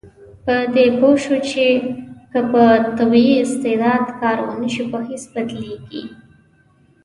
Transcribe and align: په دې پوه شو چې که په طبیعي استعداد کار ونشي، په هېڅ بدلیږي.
په 0.45 0.55
دې 0.75 0.87
پوه 0.97 1.15
شو 1.23 1.37
چې 1.49 1.65
که 2.31 2.39
په 2.51 2.63
طبیعي 2.97 3.35
استعداد 3.43 4.03
کار 4.19 4.37
ونشي، 4.47 4.83
په 4.91 4.97
هېڅ 5.07 5.23
بدلیږي. 5.33 6.03